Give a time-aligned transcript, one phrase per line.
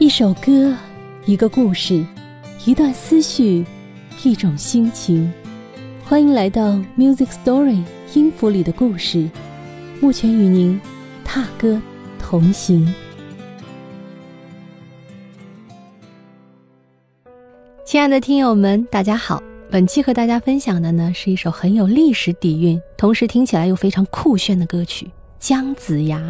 [0.00, 0.72] 一首歌，
[1.26, 2.06] 一个故事，
[2.64, 3.64] 一段思绪，
[4.22, 5.28] 一种心情。
[6.04, 7.82] 欢迎来到 Music Story
[8.14, 9.28] 音符里的故事，
[10.00, 10.80] 目前与您
[11.24, 11.82] 踏歌
[12.16, 12.94] 同行。
[17.84, 19.42] 亲爱的听友们，大家好！
[19.68, 25.06] 本期和大家分享的呢，是一首很有历史底蕴，同时听起来又非常酷炫的歌曲
[25.40, 26.20] 《姜子牙》。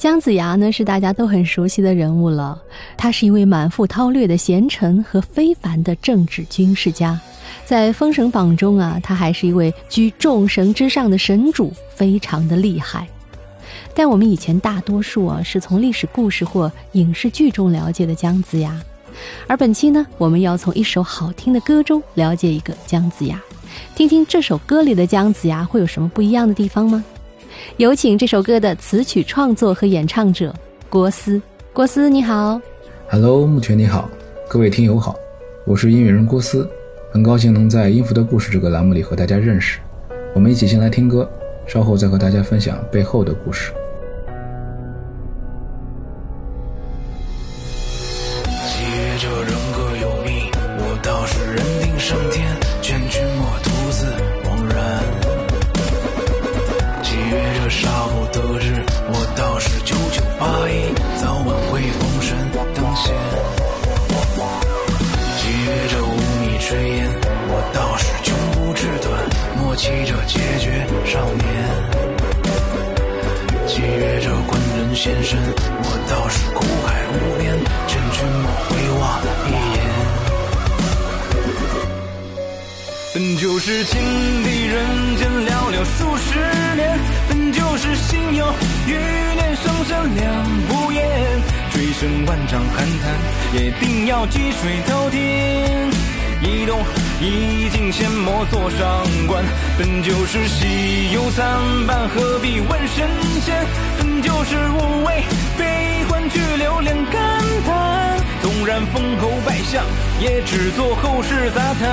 [0.00, 2.58] 姜子牙呢是大家都很熟悉的人物了，
[2.96, 7.20] 他是一位满腹韬略的贤臣和非凡的政治军事家，
[7.66, 13.06] 在《封神榜》中啊，他还是一位居众神之上的神主，非常的厉害。
[13.94, 18.74] 但我们以前大多数啊是从历史故事或影视剧中了解的姜子牙，
[19.46, 23.38] 而本期呢，我们要从一首好听的歌中了解一个姜子牙，
[23.94, 27.04] 听听这首歌里的姜子牙会有什么不一样的地方吗？
[27.76, 30.54] 有请这首歌的词曲创作和演唱者
[30.88, 31.40] 郭思。
[31.72, 32.60] 郭思，你好。
[33.08, 34.10] Hello，木泉你好，
[34.48, 35.14] 各位听友好，
[35.64, 36.68] 我是音乐人郭思，
[37.12, 39.78] 很高兴能在《音符的故事》这个栏目里和大家认识。
[40.34, 41.28] 我们一起先来听歌，
[41.66, 43.72] 稍后再和大家分享背后的故事。
[69.76, 71.42] 骑着解决少年，
[73.66, 75.38] 契约着官人先生，
[75.82, 79.02] 我倒是苦海无边，劝君莫回望
[79.48, 79.78] 一眼。
[83.14, 84.04] 本就是天
[84.44, 86.28] 地人间寥寥数十
[86.76, 86.98] 年，
[87.30, 88.52] 本就是心有
[88.86, 90.20] 余念，生生两
[90.68, 91.00] 不厌。
[91.72, 93.02] 追声万丈寒潭，
[93.54, 95.90] 也定要积水滔天。
[96.42, 96.82] 一动
[97.20, 99.44] 一静，先莫做上官。
[99.78, 103.08] 本就是喜忧参半，何必问神
[103.42, 103.66] 仙？
[103.98, 105.22] 本就是无畏
[105.58, 108.20] 悲欢，去留两感叹。
[108.42, 109.84] 纵然封侯拜相，
[110.20, 111.90] 也只做后世杂谈。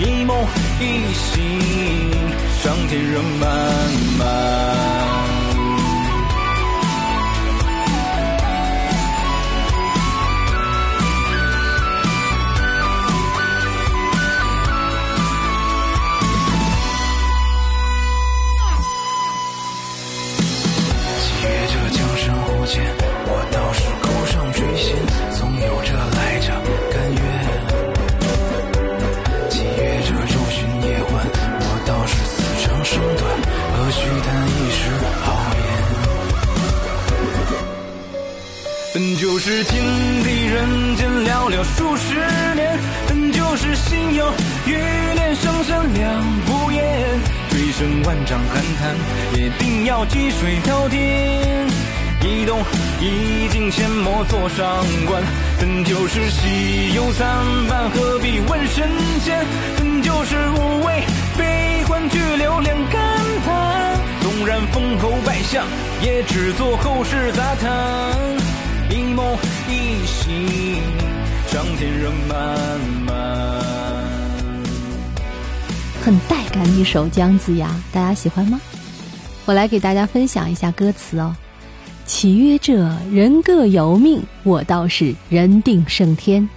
[0.00, 0.36] 一梦
[0.80, 2.10] 一醒，
[2.62, 3.48] 上天仍漫
[4.18, 4.69] 漫。
[48.30, 48.94] 声万丈寒潭，
[49.36, 51.66] 也定要积水滔天。
[52.22, 52.60] 一动
[53.00, 55.20] 一静，先莫做上官。
[55.58, 57.26] 本就是喜忧参
[57.68, 58.88] 半，何必问神
[59.24, 59.44] 仙？
[59.76, 61.02] 本就是无畏
[61.36, 63.00] 悲欢，去留两感
[63.44, 63.98] 叹。
[64.20, 65.66] 纵然封侯拜相，
[66.00, 67.70] 也只做后世杂谈。
[68.90, 69.36] 一梦
[69.68, 70.82] 一醒，
[71.48, 72.38] 上天人满
[76.10, 78.60] 很带感一首《姜子牙》，大家喜欢吗？
[79.44, 81.32] 我来给大家分享一下歌词哦。
[82.04, 86.48] 契约者，人各有命，我倒是人定胜天。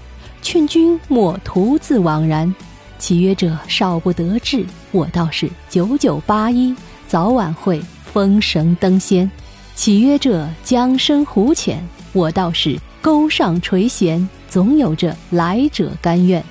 [0.41, 2.51] 劝君莫徒自枉然。
[2.97, 6.75] 契约者少不得志，我倒是九九八一，
[7.07, 7.79] 早晚会
[8.11, 9.29] 封神登仙。
[9.75, 11.79] 契约者江深湖浅。
[12.11, 16.43] 我倒是钩上垂涎，总有着来者甘愿。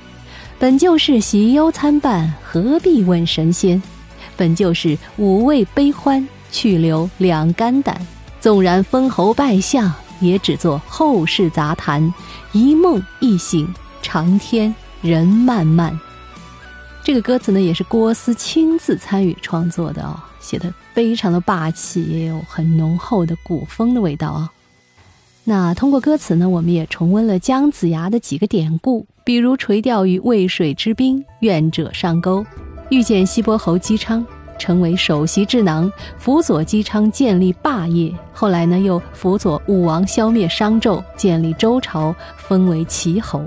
[0.59, 3.81] 本就是喜忧参半，何必问神仙？
[4.37, 7.99] 本就是五味悲欢，去留两肝胆。
[8.39, 9.91] 纵然封侯拜相，
[10.21, 12.13] 也只做后世杂谈。
[12.53, 13.67] 一梦一醒，
[14.01, 15.97] 长天人漫漫。
[17.03, 24.49] 这个歌词呢，也是郭思亲自参与创作的哦，写的非常的霸气，也有很浓厚的古风的味道啊。
[25.43, 32.45] 那通过歌词呢，我们也重温了姜子牙的几个典故，比如垂钓于渭水之滨，愿者上钩，
[32.89, 34.25] 遇见西伯侯姬昌，
[34.59, 38.13] 成为首席智囊，辅佐姬昌建立霸业。
[38.33, 43.41] 后来呢，又辅佐武王消灭商纣，建立周朝，封为齐侯。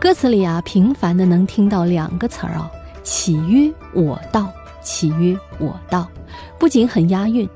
[0.00, 2.70] 歌词里啊，频繁的能听到两个词儿哦，
[3.02, 4.50] 岂曰我道，
[4.80, 6.08] 岂曰我道，
[6.58, 7.46] 不仅很押韵，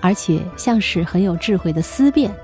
[0.00, 2.34] 而且像是很有智慧的思辨。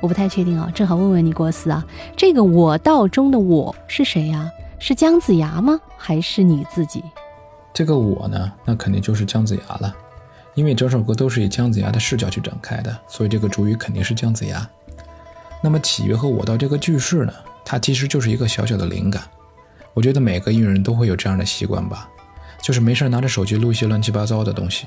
[0.00, 1.84] 我不太确定啊，正好问问你，郭思啊，
[2.16, 4.50] 这个我道中的我是谁呀？
[4.78, 5.80] 是姜子牙吗？
[5.96, 7.02] 还是你自己？
[7.72, 9.94] 这个我呢，那肯定就是姜子牙了，
[10.54, 14.68] 因为整首歌都是以姜子牙的视角去展开的，所以这个主语肯定是姜子牙。
[15.62, 17.32] 那么起约和我道这个句式呢，
[17.64, 19.22] 它其实就是一个小小的灵感。
[19.94, 22.08] 我觉得每个音乐人都会有这样的习惯吧，
[22.60, 24.86] 就是没事拿着手机录一些乱七八糟的东西，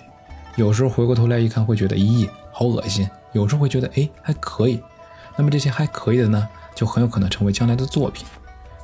[0.56, 4.82] 有时候回过头来一看会觉得咦，好恶心；有时候会觉得哎还可以。
[5.36, 8.26] 那么这些还可以的呢，就很有可能成为将来的作品。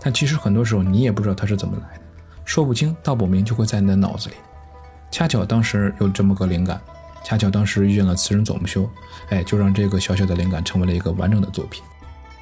[0.01, 2.03] 但其实很多时候你也不知道它是怎么来的，
[2.43, 4.35] 说不清道不明，就会在你的脑子里。
[5.09, 6.81] 恰巧当时有这么个灵感，
[7.23, 8.89] 恰巧当时遇见了词人左木修，
[9.29, 11.81] 哎，就让这个小小的灵感成为了一个完整的作品。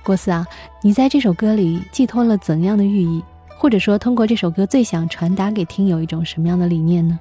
[0.04, 0.48] 郭思啊，
[0.82, 3.24] 你在这首歌里寄托了怎样的寓意？
[3.56, 7.20] 或者说，通过这首歌最想传达给听友一种什么样的理念呢？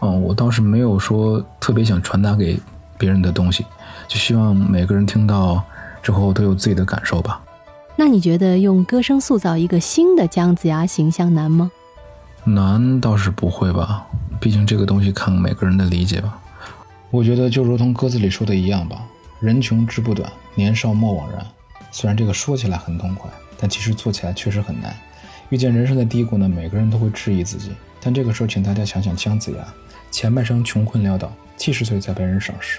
[0.00, 2.60] 嗯，我倒是没有说特别想传达给
[3.00, 3.64] 别人的东西，
[4.06, 5.64] 就希望每个人听到
[6.02, 7.40] 之后都有自己的感受吧。
[7.96, 11.70] 那你觉得用歌声塑造一个新的姜子牙形象难吗？
[12.44, 14.06] 难倒是不会吧，
[14.38, 16.38] 毕竟这个东西看每个人的理解吧。
[17.10, 19.02] 我觉得就如同歌词里说的一样吧
[19.40, 21.44] ，“人穷志不短，年少莫枉然。”
[21.90, 24.94] 虽然这个说起来很痛快，但其实做起来确实很难。
[25.48, 27.72] 遇见人生的低谷呢，每个人都会质疑自己。
[28.00, 29.64] 但这个时候，请大家想想姜子牙，
[30.10, 32.78] 前半生穷困潦倒，七十岁才被人赏识，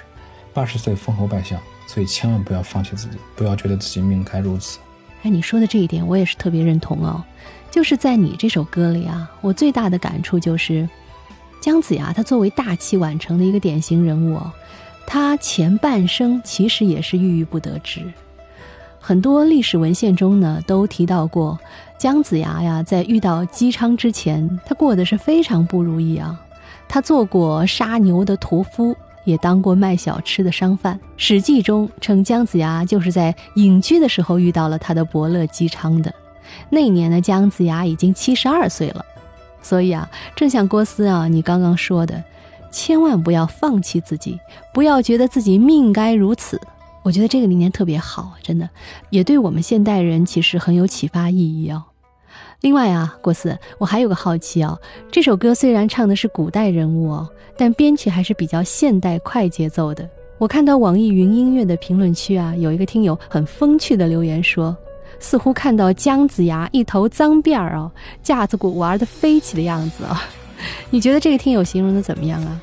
[0.54, 1.60] 八十岁封侯拜相。
[1.88, 4.80] 所以千万不要放弃自己，不要觉得自己命该如此。
[5.24, 7.22] 哎，你说的这一点我也是特别认同哦。
[7.70, 10.88] 就是在你这首歌里啊，我最大的感触就是，
[11.60, 14.40] 姜子牙他作为大器晚成的一个典型人物，
[15.06, 18.02] 他前半生其实也是郁郁不得志。
[19.00, 21.60] 很多历史文献中呢，都提到过
[21.98, 26.40] 姜子牙呀，在遇到姬昌之前，他过得是非常不如意啊。
[26.88, 30.96] 他做过杀牛的屠夫，也当过卖小吃的商贩。
[31.18, 36.14] 《史记》中称姜子牙就是在隐居的时候遇到了他的伯乐姬昌的。
[36.70, 39.06] 那年呢，姜子牙已经七十二岁了。
[39.62, 42.24] 所以啊，正像郭思啊，你刚刚说的，
[42.72, 44.40] 千万不要放弃自己，
[44.74, 46.60] 不要觉得自己命该如此。
[47.04, 48.70] 我觉得这个理念特别好，真的，
[49.12, 51.84] 也对我们现代人其实很有启发意义哦。
[52.62, 54.80] 另外啊，郭四，我还有个好奇哦，
[55.12, 57.28] 这首歌虽然唱的是古代人物哦，
[57.58, 60.08] 但编曲还是比较现代快节奏的。
[60.38, 64.76] 我看到网易云音乐的评论区啊，有一个听友很风趣的留言说，
[65.20, 67.92] 似乎看到姜子牙一头脏辫儿哦，
[68.22, 70.24] 架子鼓玩的飞起的样子啊。
[70.92, 72.62] 你觉得这个听友形容的怎么样啊？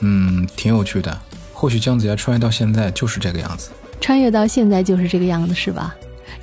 [0.00, 1.18] 嗯，挺有趣的。
[1.54, 5.96] 或许姜子牙穿越到现在就是这个样子，穿越到现在就是这个样子，是吧？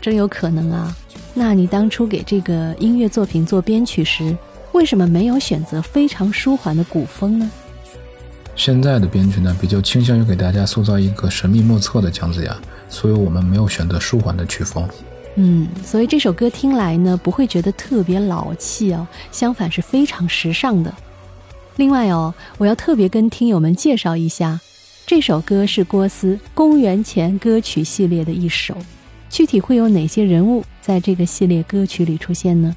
[0.03, 0.93] 真有可能啊！
[1.33, 4.37] 那你当初给这个音乐作品做编曲时，
[4.73, 7.49] 为什么没有选择非常舒缓的古风呢？
[8.53, 12.53] 现在的编曲呢，比较倾向于给大家塑造一个神秘莫测的姜子牙，
[12.89, 14.85] 所以我们没有选择舒缓的曲风。
[15.35, 20.93] 嗯，所以这首歌听来呢，不会觉得特别老气哦，相反是非常时尚的。
[21.77, 24.59] 另外哦，我要特别跟听友们介绍一下。
[25.07, 28.75] 这首歌是郭思公元前歌曲系列的一首，
[29.33, 32.75] 具体会有哪些人物在这个系列歌曲里出现呢？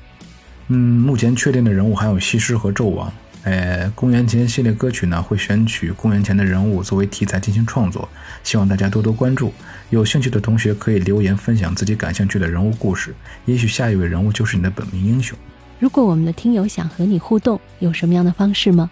[0.69, 3.13] 嗯，目前确定的人物还有西施和纣王。
[3.43, 8.09] 呃，公元前系列歌曲呢会选取公元前的人物作为题材进行创作，
[8.43, 9.53] 希望大家多多关注。
[9.91, 13.15] 有兴趣的同学可以留言分享自己感兴趣的人物故事，
[13.45, 15.37] 也许下一位人物就是你的本命英雄。
[15.79, 18.89] 如果我们的听友想和你互动，有什么样的方式吗？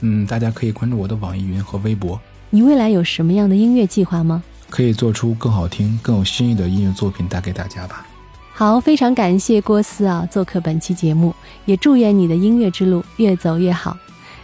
[0.00, 2.18] 嗯，大家可以关注我的网易云和微博。
[2.48, 4.42] 你未来有什么样的音乐计划吗？
[4.74, 8.04] 可以做出更好听、更有新意的音乐作品带给大家吧。
[8.52, 11.32] 好，非常感谢郭思啊做客本期节目，
[11.64, 13.96] 也祝愿你的音乐之路越走越好。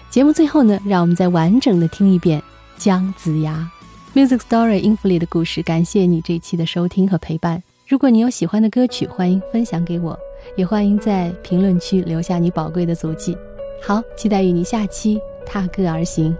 [0.09, 2.41] 节目最后呢，让我们再完整的听一遍
[2.77, 3.69] 《姜子牙》
[4.17, 5.65] Music Story 音符里的故事。
[5.65, 7.61] 感谢你这期的收听和陪伴。
[7.89, 10.17] 如果你有喜欢的歌曲，欢迎分享给我，
[10.57, 13.37] 也欢迎在评论区留下你宝贵的足迹。
[13.83, 16.37] 好，期待与你下期踏歌而行。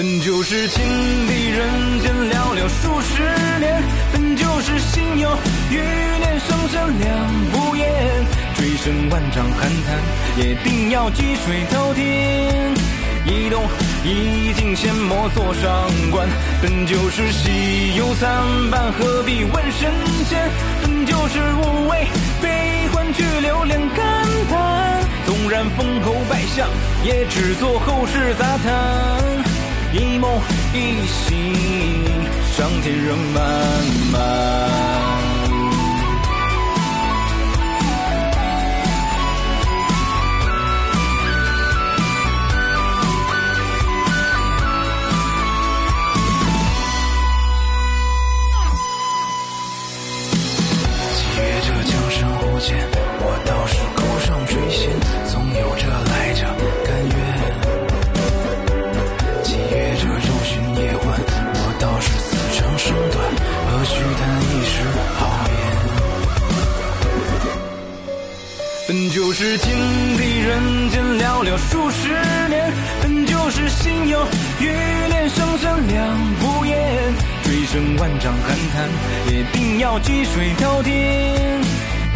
[0.00, 0.82] 本就是情
[1.26, 3.22] 敌人间寥寥数十
[3.58, 4.46] 年，本就。
[4.62, 5.30] 是心有
[5.70, 7.86] 余念，生生两不厌。
[8.54, 9.98] 追声万丈寒潭，
[10.36, 12.74] 也定要积水滔天。
[13.26, 13.62] 一动
[14.04, 16.28] 一静，仙魔坐上官。
[16.62, 18.30] 本就是喜忧参
[18.70, 19.90] 半，何必问神
[20.26, 20.38] 仙？
[20.82, 22.06] 本就是无畏，
[22.42, 25.02] 悲欢去留两感叹。
[25.26, 26.68] 纵然封侯拜相，
[27.02, 29.49] 也只做后世杂谈。
[29.92, 30.40] 一梦
[30.72, 31.52] 一醒，
[32.56, 33.42] 上天仍漫
[34.12, 35.19] 漫。
[69.30, 69.78] 本就是天
[70.16, 72.08] 地人间寥寥数十
[72.48, 74.26] 年，本就是心有
[74.58, 74.66] 余
[75.08, 76.76] 念，生生两不厌。
[77.44, 78.88] 追声万丈寒潭，
[79.32, 81.60] 也定要积水滔天。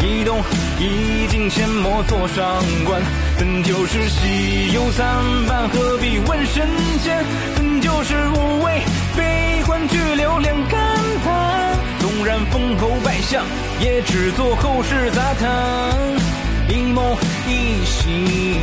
[0.01, 0.43] 一动
[0.77, 3.01] 一静，先莫作伤官。
[3.39, 5.07] 本就是喜忧参
[5.47, 6.67] 半，何必问神
[7.01, 7.23] 仙？
[7.55, 8.81] 本就是无畏，
[9.15, 10.79] 悲欢去留两感
[11.23, 11.77] 叹。
[11.99, 13.45] 纵然封侯拜相，
[13.79, 16.34] 也只做后世杂谈。
[16.67, 17.15] 一梦
[17.47, 18.59] 一醒，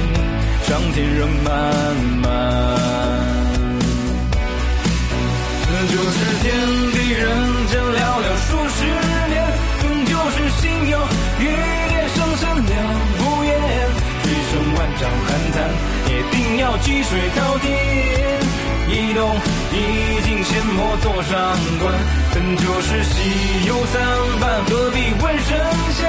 [0.66, 1.50] 长天仍漫
[2.21, 2.26] 漫。
[5.64, 6.44] 本就是天
[6.92, 7.23] 地人
[7.68, 8.78] 间寥寥数十
[9.28, 9.35] 年，
[9.82, 10.99] 本就是心有
[11.38, 12.71] 余念，生生两
[13.18, 13.50] 不厌。
[14.23, 15.56] 追声万丈寒潭，
[16.09, 17.64] 也定要积水滔天。
[18.88, 19.21] 一动
[19.73, 19.75] 一
[20.25, 21.32] 静，先莫作伤
[21.80, 21.82] 官。
[22.35, 23.14] 本就是喜
[23.66, 23.94] 忧参
[24.40, 25.49] 半，何必问神
[25.94, 26.00] 仙？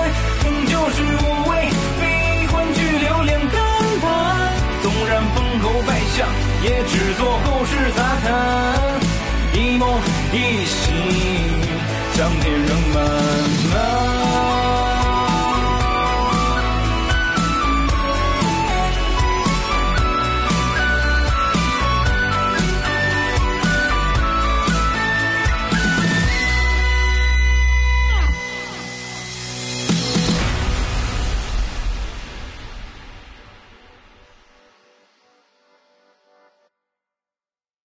[0.44, 1.43] 本就是无
[6.16, 9.00] 也只做后世杂谈
[9.54, 9.90] 一梦
[10.32, 10.94] 一醒
[12.14, 13.53] 苍天人满